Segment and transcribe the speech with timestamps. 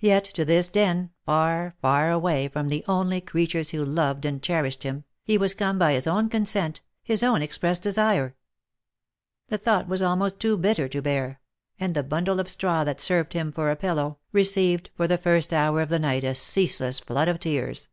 [0.00, 4.82] Yet to this den, far, far away from the only creatures who loved and cherished
[4.82, 8.36] him, he was come by his own consent, his own express desire!
[9.48, 11.40] The thought was almost too bitter to bear,
[11.80, 15.54] and the bundle of straw that served him for a pillow, received for the first
[15.54, 17.88] hour of the night a ceaseless flood of tears.